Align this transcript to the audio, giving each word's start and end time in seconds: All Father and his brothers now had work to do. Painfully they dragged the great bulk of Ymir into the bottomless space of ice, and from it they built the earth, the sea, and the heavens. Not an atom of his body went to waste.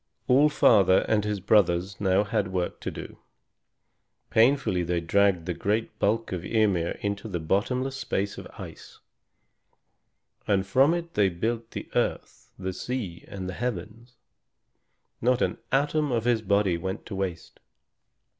All 0.27 0.49
Father 0.49 1.05
and 1.07 1.23
his 1.23 1.39
brothers 1.39 1.97
now 2.01 2.23
had 2.23 2.47
work 2.47 2.79
to 2.79 2.89
do. 2.89 3.19
Painfully 4.31 4.81
they 4.81 4.99
dragged 4.99 5.45
the 5.45 5.53
great 5.53 5.99
bulk 5.99 6.31
of 6.31 6.43
Ymir 6.43 6.97
into 7.01 7.27
the 7.27 7.39
bottomless 7.39 7.97
space 7.97 8.39
of 8.39 8.47
ice, 8.57 8.97
and 10.47 10.65
from 10.65 10.95
it 10.95 11.13
they 11.13 11.29
built 11.29 11.69
the 11.69 11.87
earth, 11.93 12.51
the 12.57 12.73
sea, 12.73 13.25
and 13.27 13.47
the 13.47 13.53
heavens. 13.53 14.15
Not 15.21 15.39
an 15.43 15.59
atom 15.71 16.11
of 16.11 16.25
his 16.25 16.41
body 16.41 16.79
went 16.79 17.05
to 17.05 17.15
waste. 17.15 17.59